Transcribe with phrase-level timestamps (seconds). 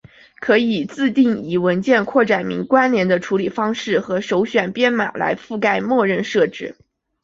[0.39, 6.75] 可以自定义文件扩展名关联的处理方式和首选的编码来覆盖默认设置。